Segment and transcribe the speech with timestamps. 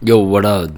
[0.00, 0.70] 又 what up？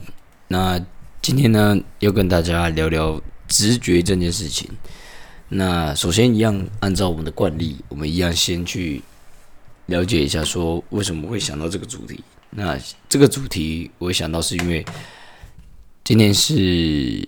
[0.48, 0.84] 那
[1.20, 4.68] 今天呢，要跟大家聊聊直觉这件事情。
[5.48, 9.00] 那首先一样，按照我们的惯例，我们一样先去
[9.86, 12.18] 了解一下，说为什么会想到这个主题。
[12.50, 12.76] 那
[13.08, 14.84] 这个主题，我想到是因为
[16.02, 17.24] 今天是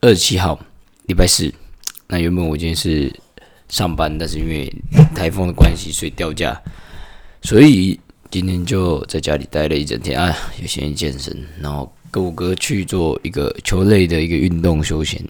[0.00, 0.58] 二十七号，
[1.06, 1.54] 礼拜四。
[2.08, 3.14] 那原本我今天是
[3.68, 4.74] 上班，但是因为
[5.14, 6.60] 台风的关系，所以掉假，
[7.42, 8.00] 所以。
[8.34, 15.24] 今天就在家里待了一整天啊，有先健身，然后跟我哥去做一个球类的一个运动休闲。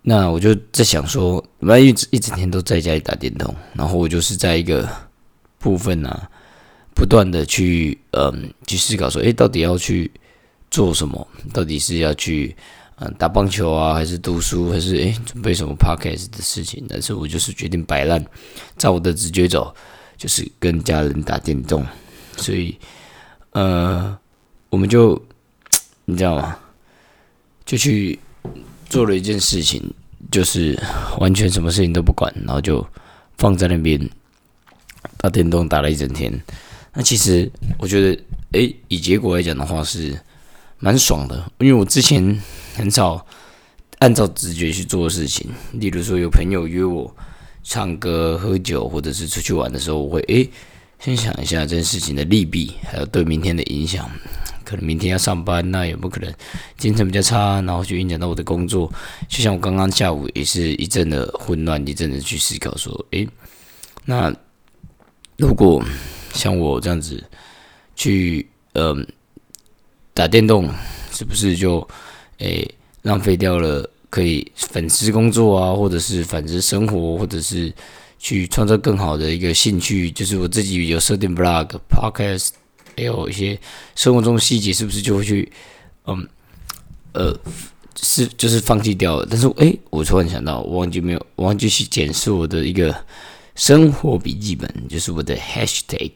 [0.00, 4.88] 那我就在想说，万一一整天都在家里打电动，然后我就是在一个
[5.58, 6.16] 部分呢，
[6.94, 10.08] 不断的去嗯去思考说，诶，到底要去
[10.70, 11.26] 做什么？
[11.52, 12.54] 到底是要去
[13.00, 16.86] 嗯打棒球啊，还是读书，还是诶准备什么 podcast 的事情？
[16.88, 18.24] 但是我就是决定摆烂，
[18.78, 19.74] 照我的直觉走。
[20.16, 21.84] 就是跟家人打电动，
[22.36, 22.76] 所以，
[23.50, 24.16] 呃，
[24.70, 25.22] 我们就
[26.06, 26.58] 你知道吗？
[27.64, 28.18] 就去
[28.88, 29.82] 做了一件事情，
[30.30, 30.78] 就是
[31.18, 32.86] 完全什么事情都不管，然后就
[33.36, 34.08] 放在那边
[35.18, 36.32] 打电动打了一整天。
[36.94, 40.18] 那其实我觉得，诶，以结果来讲的话是
[40.78, 42.40] 蛮爽的，因为我之前
[42.74, 43.26] 很少
[43.98, 47.14] 按照直觉去做事情，例如说有朋友约我。
[47.68, 50.48] 唱歌、喝酒，或者是出去玩的时候，我会诶
[51.00, 54.08] 先想一下这件事情的利弊，还有对明天的影响。
[54.64, 56.32] 可能明天要上班，那有没有可能
[56.76, 58.92] 精神比较差，然后就影响到我的工作？
[59.28, 63.28] 就像我刚刚下午也是一阵的混乱，一阵的去思考说，诶，
[64.04, 64.32] 那
[65.36, 65.84] 如果
[66.32, 67.22] 像我这样子
[67.94, 69.06] 去嗯
[70.14, 70.68] 打电动，
[71.12, 71.86] 是不是就
[72.38, 72.68] 诶
[73.02, 73.88] 浪费掉了？
[74.08, 77.72] 可以粉丝工作啊，或者是粉丝生活，或者是
[78.18, 80.10] 去创造更好的一个兴趣。
[80.10, 82.50] 就是我自己有设定 vlog、podcast，
[82.96, 83.58] 还有一些
[83.94, 85.50] 生活中的细节，是不是就会去
[86.06, 86.26] 嗯
[87.12, 87.36] 呃
[88.00, 89.26] 是就是放弃掉了？
[89.28, 92.94] 但是诶，我突然想到，我忘记没有，我忘记去检视我的一个
[93.54, 96.12] 生活笔记本，就是我的 hashtag，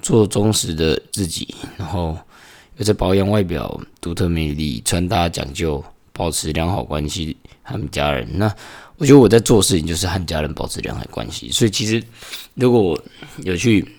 [0.00, 2.16] 做忠实的自己，然后
[2.76, 5.84] 有在保养外表，独特魅力，穿搭讲究。
[6.20, 8.54] 保持良好关系和家人，那
[8.98, 11.50] 我觉得我在做事情就是和家人保持良好关系。
[11.50, 12.02] 所以其实
[12.52, 13.02] 如果我
[13.38, 13.90] 有去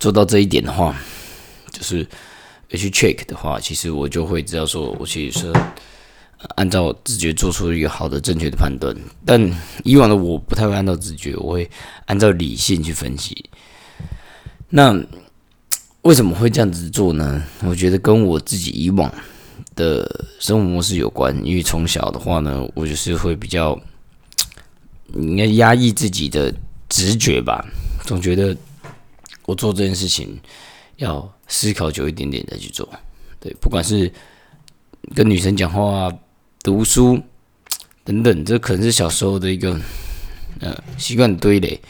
[0.00, 0.92] 做到这一点的话，
[1.70, 2.04] 就是
[2.70, 5.52] 有去 check 的话，其实我就会知道说，我其实是
[6.56, 8.92] 按照直觉做出一个好的正确的判断。
[9.24, 9.40] 但
[9.84, 11.70] 以往的我不太会按照直觉，我会
[12.06, 13.48] 按照理性去分析。
[14.68, 15.00] 那
[16.02, 17.44] 为什么会这样子做呢？
[17.62, 19.08] 我觉得跟我自己以往。
[19.80, 23.80] 的生活模式有关，因为从小的话呢，我就是会比较
[25.14, 26.54] 应该压抑自己的
[26.90, 27.64] 直觉吧，
[28.04, 28.54] 总觉得
[29.46, 30.38] 我做这件事情
[30.96, 32.86] 要思考久一点点再去做。
[33.40, 34.12] 对，不管是
[35.14, 36.12] 跟女生讲话、啊
[36.62, 37.18] 读书
[38.04, 39.74] 等等，这可能是小时候的一个
[40.60, 41.80] 呃习惯堆垒，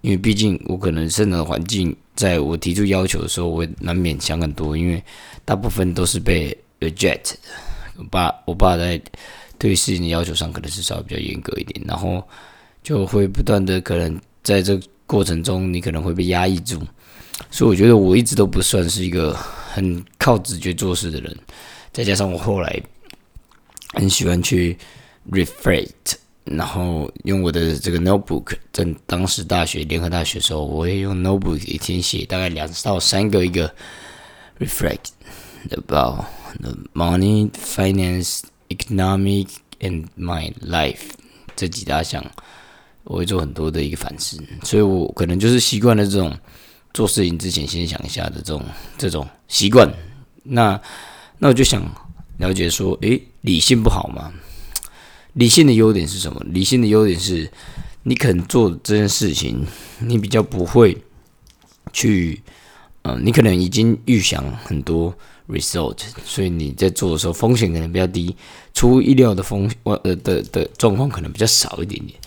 [0.00, 5.02] 因为毕竟我可能生长环境，在我提出要求的时候，我难免想很多，因为
[5.44, 6.56] 大部分都是被。
[6.82, 7.34] reject，
[7.96, 9.00] 我爸我爸在
[9.58, 12.22] 对事情的要求上可能是稍微比较严格一点，然后
[12.82, 16.80] 就会不断的可能在这过程中你可能会被压抑住，
[17.50, 21.36] 所以我觉得我一直都不算是一个很靠直觉做事的人，
[21.92, 22.80] 再加上我后来
[23.94, 24.76] 很喜欢去
[25.30, 26.14] reflect，
[26.44, 33.72] 然后用我的这个 notebook，在当时大学联合大学的时候，我会用 notebook 一天写大概两到三个一个
[34.58, 35.10] reflect
[35.70, 36.24] about。
[36.60, 39.48] The money, finance, economic,
[39.80, 41.00] and my life
[41.56, 42.22] 这几大项，
[43.04, 46.38] 我会做很多的一个反思，所以我可能就是习惯了这种
[46.92, 48.62] 做事情之前先想一下的这种
[48.98, 49.90] 这种习惯。
[50.42, 50.78] 那
[51.38, 51.82] 那我就想
[52.36, 54.30] 了解说，诶，理性不好吗？
[55.32, 56.38] 理性的优点是什么？
[56.50, 57.50] 理性的优点是
[58.02, 59.66] 你肯做这件事情，
[60.00, 61.02] 你比较不会
[61.94, 62.42] 去，
[63.02, 65.14] 嗯，你可能已经预想很多。
[65.48, 68.34] result，所以你在做的时候风险可能比较低，
[68.72, 72.18] 出乎意料的风呃的的状况可能比较少一点点。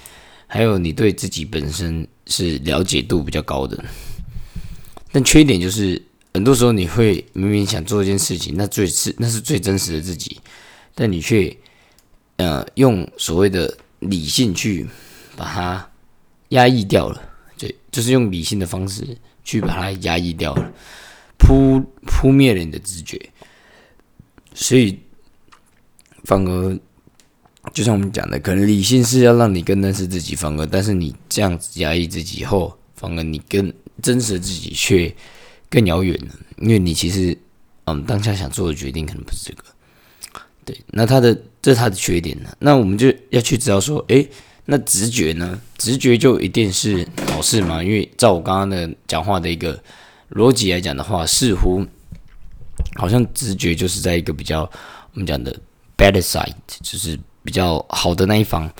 [0.45, 3.83] 还有你对自己本身是了解度比较高的，
[5.13, 5.99] 但缺点就是
[6.33, 10.39] 很多时候你会明明想做一件事情，那最是那是最真实的自己，
[10.93, 11.55] 但你却
[12.35, 14.85] 呃用所谓的理性去
[15.37, 15.89] 把它
[16.49, 17.19] 压抑掉了，
[17.57, 20.73] 对，就是用理性的方式去把它压抑掉了。
[21.37, 23.21] 扑扑灭了你的直觉，
[24.53, 24.97] 所以
[26.23, 26.79] 反而
[27.73, 33.71] 就像我们讲的，可能理性是要让你更认识自己，反而但是你这样子压抑自己以后，反而你跟
[34.01, 35.13] 真实的自己却
[35.69, 37.37] 更遥远了，因为你其实
[37.83, 39.63] 嗯当下想做的决定可能不是这个。
[40.63, 42.49] 对，那他的这是他的缺点呢？
[42.59, 44.27] 那我们就要去知道说，诶，
[44.65, 45.61] 那直觉呢？
[45.77, 47.83] 直觉就一定是好事嘛？
[47.83, 49.79] 因为照我刚刚的讲话的一个
[50.31, 51.85] 逻辑来讲的话，似乎
[52.95, 54.61] 好像直觉就是在一个比较
[55.13, 55.55] 我们讲的
[55.95, 58.71] better side，就是比较好的那一方。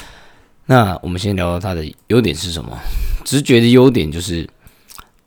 [0.66, 2.76] 那我们先聊聊它的优点是什么？
[3.24, 4.50] 直觉的优点就是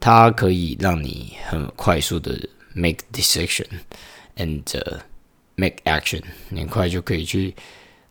[0.00, 2.36] 它可以让你很快速的
[2.74, 3.66] make decision
[4.36, 4.62] and
[5.54, 7.54] make action，很快就可以去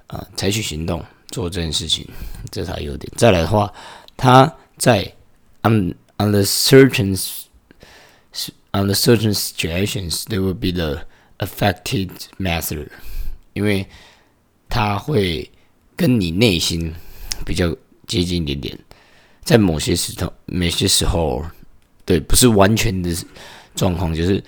[0.07, 2.07] 呃采取行动做这件事情，
[2.51, 3.11] 这是它的优点。
[3.15, 3.73] 再来的话，
[4.15, 5.03] 它在
[5.63, 7.19] on on the certain
[8.71, 11.05] on the certain situations there will be the
[11.39, 12.87] affected method，
[13.53, 13.87] 因为
[14.69, 15.49] 它会
[15.95, 16.93] 跟你内心。
[17.45, 17.73] 比较
[18.07, 18.79] 接近一点点，
[19.43, 21.45] 在某些时候，某些时候，
[22.03, 23.15] 对，不是完全的
[23.73, 24.43] 状况，就是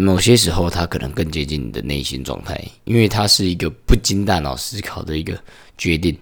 [0.00, 5.36] 某些时候，它可能更接近你的内心状态，因为它是一个不经大脑思考的一个
[5.76, 6.16] 决定。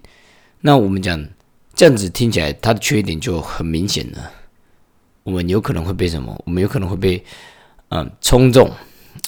[0.61, 1.23] 那我们讲
[1.75, 4.31] 这样子听起来，它的缺点就很明显了。
[5.23, 6.35] 我们有可能会被什么？
[6.47, 7.23] 我们有可能会被
[7.91, 8.71] 嗯冲动，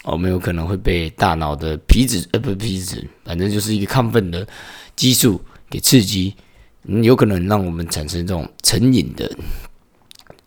[0.05, 4.47] 我们有可能会被大脑的皮质呃不皮质，反正就是一个亢奋的
[4.97, 5.41] 激素。
[5.71, 6.35] 给刺激，
[7.03, 9.31] 有可能让我们产生这种成瘾的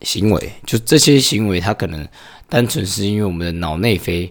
[0.02, 0.52] 行为。
[0.66, 2.04] 就这些行为，它可能
[2.52, 4.30] 单纯是因为我们的脑内啡，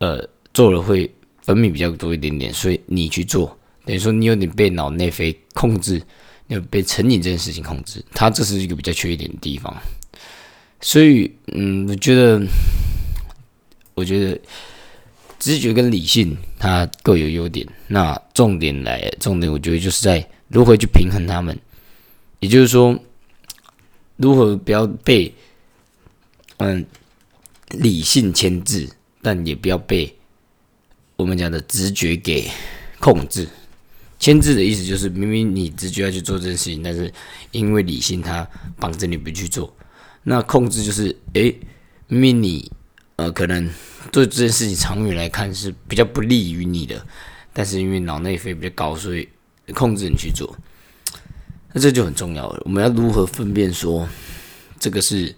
[0.00, 1.10] 呃，做了会
[1.40, 6.02] 分泌比较多一点点，所以你去做，等于说你有点被脑内啡控制，
[6.48, 8.04] 有被成瘾这件事情控制。
[8.12, 9.74] 它这是一个比较缺一点的地方。
[10.82, 12.46] 所以，嗯，我觉得，
[13.94, 14.38] 我觉得。
[15.38, 17.64] 直觉跟理性，它各有优点。
[17.88, 21.56] 那重点来，重点我觉得就是在如何去平衡它们。
[22.40, 22.98] 也就是说，
[24.16, 25.32] 如何不要被
[26.56, 26.84] 嗯
[27.70, 28.88] 理性牵制，
[29.22, 30.14] 但也不要被
[31.16, 32.50] 我们讲的直觉给
[32.98, 33.48] 控制。
[34.18, 37.12] 牵制的意思就是，明明你直觉要去做这件事情，但是
[37.50, 38.48] 因为理性它
[38.78, 39.74] 绑着你不去做。
[40.22, 41.58] 那控制就是，诶，
[42.08, 42.72] 明明你
[43.16, 43.70] 呃可能。
[44.12, 47.04] 对这件事情长远来看是比较不利于你的，
[47.52, 49.28] 但是因为脑内啡比较高，所以
[49.74, 50.56] 控制你去做。
[51.72, 52.62] 那这就很重要了。
[52.64, 54.08] 我们要如何分辨说
[54.78, 55.34] 这个是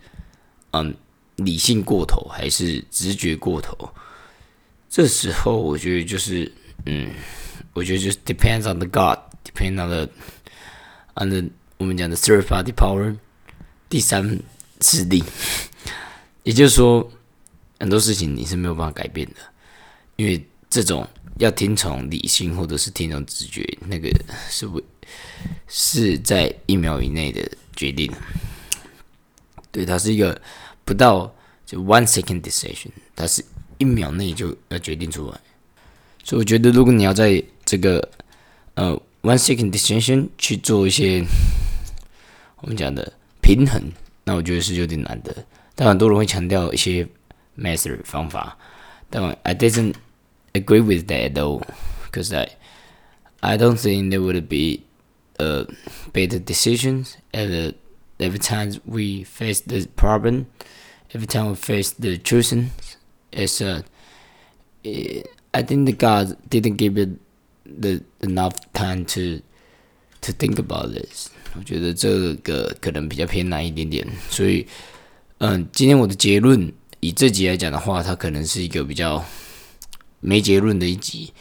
[0.72, 0.94] 嗯
[1.38, 3.76] 理性过头还是直觉过头？
[4.88, 6.52] 这时候我觉得就是
[6.86, 7.10] 嗯，
[7.72, 10.08] 我觉得就是 depends on the God，depend on the
[11.14, 11.44] on the
[11.78, 13.16] 我们讲的 third party power，
[13.88, 14.38] 第三
[14.80, 15.24] 势力，
[16.44, 17.10] 也就是说。
[17.80, 19.36] 很多事情你是没有办法改变的，
[20.16, 21.08] 因为这种
[21.38, 24.10] 要听从理性或者是听从直觉，那个
[24.50, 24.82] 是不，
[25.68, 28.12] 是在一秒以内的决定。
[29.70, 30.42] 对，它是一个
[30.87, 31.33] 不到
[31.65, 33.43] 就 one second decision，它是
[33.77, 35.39] 一秒内就要决定出来。
[36.23, 38.09] 所以我觉得，如果你要在这个
[38.75, 41.23] 呃 one second decision 去做一些
[42.61, 43.81] 我们讲的平衡，
[44.23, 45.45] 那我觉得是有点难的。
[45.75, 47.07] 但很多人会强调一些。
[47.55, 48.57] method 方法，
[49.11, 49.93] 但 I didn't
[50.53, 51.61] agree with that though,
[52.03, 52.49] because I
[53.41, 54.81] I don't think there would be
[55.37, 55.65] uh
[56.11, 57.75] better decisions at
[58.17, 60.45] every time we face the problem,
[61.12, 62.70] Every time we face the choosing,
[63.30, 63.82] it's uh,
[64.84, 67.10] I think the God didn't give it
[67.64, 69.40] the enough time to
[70.22, 71.28] to think about this。
[71.56, 74.66] 我觉得这个可能比较偏难一点点，所以，
[75.38, 79.24] 嗯，今天我的结论以这集来讲的话，它可能是一个比较
[80.20, 81.32] 没结论的一集，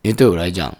[0.00, 0.76] 因为对我来讲，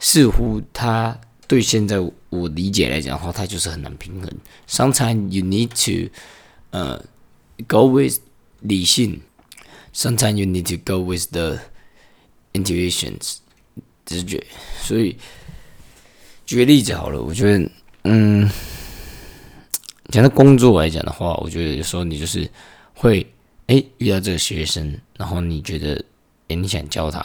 [0.00, 4.30] 似乎它对现在我理解来讲的话，它就是很难平衡。
[4.66, 6.10] Sometimes you need to
[6.70, 7.04] 呃
[7.66, 8.18] go with
[8.60, 9.20] 理性
[9.94, 11.58] ，sometimes you need to go with the
[12.52, 13.36] intuitions
[14.04, 14.44] 直觉。
[14.82, 15.16] 所以
[16.46, 17.70] 举个例子好了，我觉得，
[18.04, 18.50] 嗯，
[20.10, 22.50] 讲到工作来讲的话，我觉得有时候你就是
[22.94, 23.26] 会。
[23.66, 25.94] 哎，遇到这个学生，然后你觉得，
[26.48, 27.24] 哎，你想教他，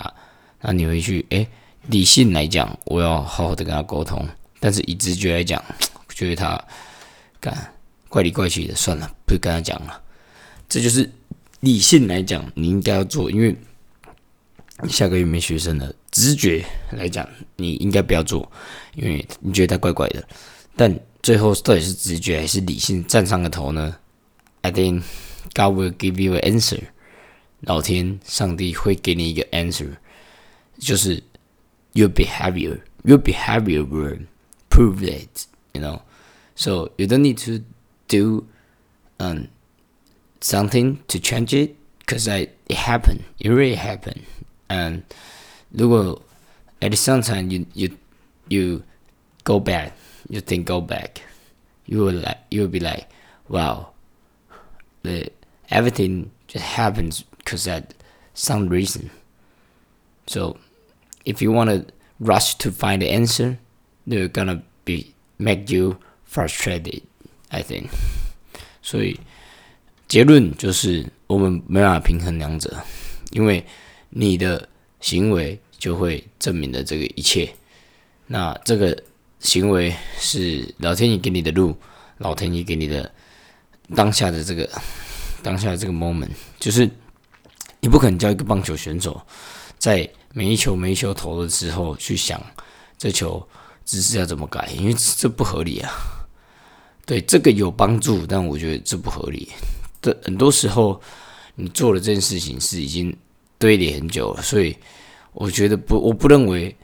[0.62, 1.46] 那你会去，哎，
[1.88, 4.26] 理性来讲，我要好好的跟他沟通，
[4.58, 5.62] 但是以直觉来讲，
[6.08, 6.58] 觉得他
[7.42, 7.74] 干
[8.08, 10.02] 怪里怪气的，算了，不跟他讲了。
[10.70, 11.10] 这就是
[11.60, 13.54] 理性来讲，你应该要做，因为
[14.88, 15.94] 下个月没学生了。
[16.12, 18.50] 直觉来讲，你应该不要做，
[18.96, 20.26] 因为你觉得他怪怪的。
[20.76, 23.98] 但最后到底是直觉还是理性占上个头呢
[24.62, 25.04] ？I think。
[25.56, 26.80] God will give you an answer，
[27.62, 29.88] 老天、上帝会给你一个 answer，
[30.78, 31.24] 就是
[31.94, 34.20] your behavior，your behavior will
[34.70, 36.02] prove it，you know。
[36.56, 37.64] So you don't need to
[38.08, 38.46] do
[39.18, 39.48] um
[40.42, 43.24] something to change it because it happened.
[43.40, 44.26] It really happened.
[44.70, 45.04] And
[45.72, 46.22] 如果
[46.82, 47.98] at some time you you
[48.48, 48.84] you
[49.44, 49.92] go back
[50.30, 51.22] you think go back
[51.86, 53.08] you will like you will be like
[53.48, 53.90] wow
[55.04, 55.30] the
[55.70, 57.94] everything just happens because at
[58.34, 59.12] some reason.
[60.28, 60.58] So
[61.26, 61.86] if you want to
[62.20, 63.60] rush to find the answer
[64.08, 67.02] they're gonna be make you frustrated
[67.52, 67.92] i think.
[68.82, 69.04] So
[70.10, 72.76] 结论就是我们没办法平衡两者，
[73.30, 73.64] 因为
[74.10, 74.68] 你的
[75.00, 77.48] 行为就会证明了这个一切。
[78.26, 79.04] 那这个
[79.40, 81.78] 行为是老天爷给你的路，
[82.18, 83.10] 老天爷给你的
[83.96, 84.68] 当下的这个
[85.44, 86.90] 当下的这个 moment，就是
[87.80, 89.22] 你不可能叫一个棒球选手
[89.78, 92.44] 在每一球每一球投的时候去想
[92.98, 93.48] 这球
[93.86, 95.92] 姿势要怎么改，因为这不合理啊。
[97.06, 99.48] 对这个有帮助，但我觉得这不合理。
[100.02, 101.02] 的很多时候，
[101.56, 103.16] 你做了这件事情是已经
[103.58, 104.76] 堆叠很久了，所以
[105.34, 106.76] 我觉得不，我不认为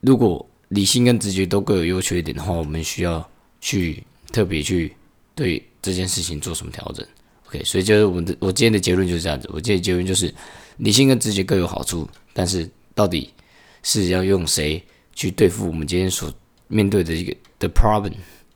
[0.00, 3.28] 如果理性跟直觉都各有优缺点的话，我们需要
[3.60, 4.02] 去
[4.32, 4.94] 特别去
[5.34, 7.06] 对这件事情做什么调整。
[7.46, 9.48] OK，所以就是我们的我今天的结论就是这样子。
[9.52, 10.34] 我今天结论就是
[10.78, 13.30] 理性跟直觉各有好处，但是到底
[13.82, 14.82] 是要用谁
[15.14, 16.32] 去对付我们今天所
[16.66, 18.12] 面对的一个的 problem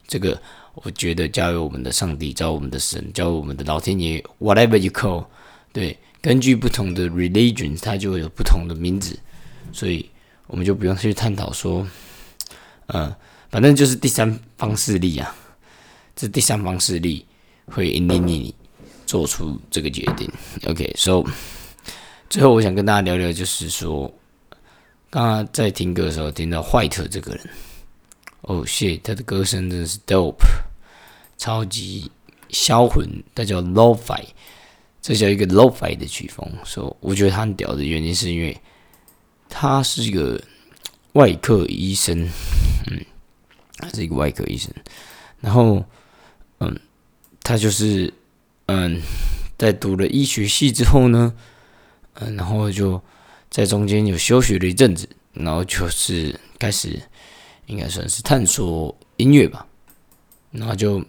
[0.07, 0.41] 这个。
[0.85, 5.27] 我觉得交由我们的上帝，交我们的神，交我们的老天爷，whatever you call，
[5.73, 9.19] 对，根据不同的 religion，它就会有不同的名字，
[9.73, 10.09] 所以
[10.47, 11.87] 我们就不用去探讨说，
[12.87, 13.13] 嗯，
[13.51, 15.35] 反正就是第三方势力啊，
[16.15, 17.27] 这第三方势力
[17.67, 18.55] 会引领你
[19.05, 20.31] 做出这个决定。
[20.67, 21.25] OK，so
[22.31, 24.13] 最后我想跟大家聊聊，就是说，
[25.11, 27.51] 刚刚在听歌的时候听到坏特这个人，
[28.43, 30.37] 哦，shit，他的歌声真的是 dope。
[31.39, 32.11] 超级
[32.51, 34.25] 销魂，它叫 Lo-Fi，
[35.01, 36.45] 这叫一个 Lo-Fi 的曲风。
[36.65, 38.61] 所以我觉得他很屌的原因，是因为
[39.49, 40.43] 他是一个
[41.13, 42.29] 外科医生，
[42.91, 43.01] 嗯，
[43.77, 44.73] 他是一个外科医生。
[45.41, 45.85] 然后，
[46.59, 46.77] 嗯，
[47.45, 48.13] 他就是
[48.67, 49.01] 嗯，
[49.57, 51.33] 在读了医学系之后呢，
[52.15, 53.01] 嗯，然后就
[53.49, 57.01] 在中间有休学了一阵子，然后就是开始
[57.67, 59.65] 应该算是探索音乐吧，
[60.51, 61.01] 然后就。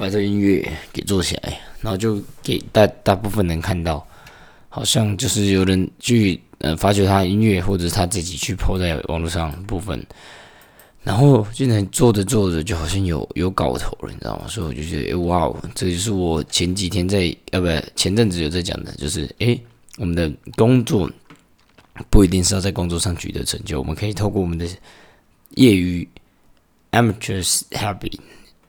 [0.00, 4.04] 把这个音乐给做起来，然后就给大大部分人看到，
[4.70, 10.02] 好像就是有人去呃发掘他音乐，或者他自己去抛在网络上部分，
[11.02, 14.46] 然后竟然做着做着就好像有有搞头了，你知道吗？
[14.48, 19.58] 所以我就觉得，哎哇哦，这就是我前几天在呃不前阵子有在讲的，就是哎
[19.98, 21.10] 我们的工作
[22.08, 24.66] 不一定是要在工作上取得成就，我们可以透过我们的
[25.56, 26.08] 业余
[26.92, 28.18] amateurs happy。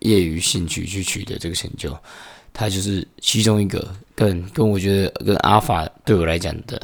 [0.01, 1.97] 业余兴趣去取得这个成就，
[2.53, 6.81] 它就是其中一个，跟跟我觉得跟阿法对我来讲的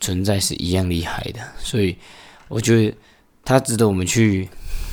[0.00, 1.96] 存在是一样厉害的，所以
[2.48, 2.96] 我觉得
[3.44, 4.48] 它值得我们去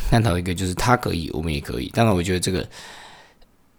[0.10, 1.88] 探讨一个，就是它可以，我们也可以。
[1.94, 2.68] 当然，我觉得这个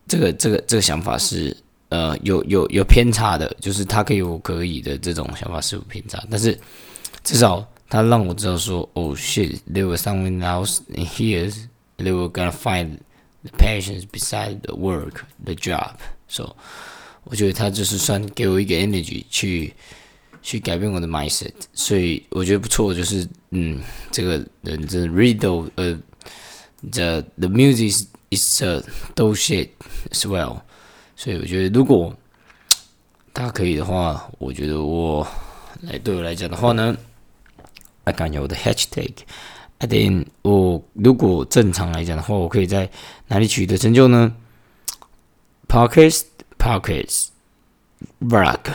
[0.07, 1.57] 这个这个这个想法是
[1.90, 6.59] 呃有有有偏差的，就是它可以我可以的这种想法是有偏差，但是
[7.25, 12.99] 至少他让我知道说，Oh shit，there was someone else and here，they were gonna find。
[13.48, 15.95] The passions beside the work, the job.
[16.29, 16.55] So，
[17.25, 19.74] 我觉得他就是算给我一个 energy 去
[20.41, 22.93] 去改变我的 mindset，所以我觉得不错。
[22.93, 23.81] 就是嗯，
[24.12, 26.00] 这个人的 read 呃，
[26.89, 28.81] the the music is a
[29.13, 29.72] do shit
[30.12, 30.62] as well。
[31.17, 32.15] 所以我觉得如果
[33.33, 35.27] 他可以的话，我觉得我
[35.81, 36.95] 来对我来讲的话呢，
[38.05, 39.12] 来看一下我的 hashtag。
[39.80, 42.90] I think 我如果正常来讲的话，我可以在
[43.28, 44.35] 哪里取得成就呢
[45.68, 46.23] ？Pockets,
[46.58, 47.28] pockets,
[48.20, 48.73] work，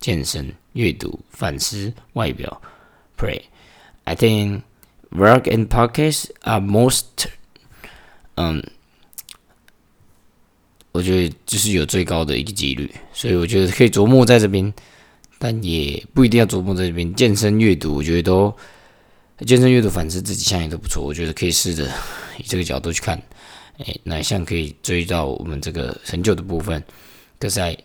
[0.00, 2.60] 健身、阅读、反思、外表、
[3.16, 3.42] pray。
[4.02, 4.62] I think
[5.12, 7.04] work and pockets are most，
[8.34, 8.60] 嗯，
[10.90, 14.74] 我觉得就是有最高的一个几率，所以我觉得可以琢磨在这边，
[15.38, 17.14] 但也不一定要琢磨在这边。
[17.14, 18.52] 健身、阅读，我觉得都。
[19.46, 21.02] 健身、阅读、反思自己，项也都不错。
[21.02, 21.90] 我觉得可以试着
[22.36, 23.20] 以这个角度去看，
[23.78, 26.82] 哎，哪一项可以追到我们这个成就的部分？
[27.38, 27.78] 可是，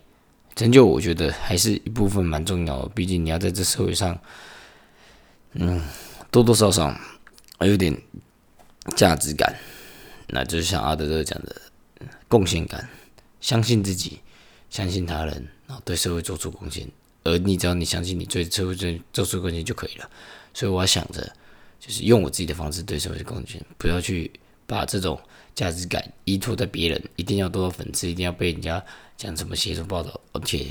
[0.54, 2.88] 成就我觉得还是一部分蛮重要的。
[2.90, 4.18] 毕竟你要在这社会上，
[5.54, 5.82] 嗯，
[6.30, 6.94] 多多少少
[7.58, 7.96] 还有点
[8.94, 9.56] 价值感。
[10.26, 11.56] 那就是像阿德勒讲的
[12.28, 12.86] 贡献感，
[13.40, 14.20] 相信自己，
[14.68, 16.86] 相信他人，然后对社会做出贡献。
[17.24, 20.10] 而你只要你相信你对社会做做出贡献就可以了。
[20.52, 21.34] 所以我想着。
[21.78, 24.30] 就是用我自己的方式对社会贡献，不要去
[24.66, 25.18] 把这种
[25.54, 28.84] 价值感依托在别人，一定要多少粉丝，一定要被人家
[29.16, 30.66] 讲什么协助报道，而且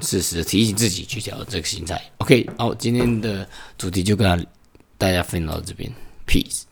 [0.00, 2.00] 适时的提醒自己去调这个心态。
[2.18, 4.46] OK，好，今天的主题就跟
[4.96, 5.90] 大家分享到这边
[6.26, 6.62] ，Peace。